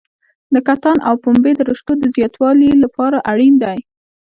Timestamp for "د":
0.53-0.55, 1.55-1.61, 1.99-2.05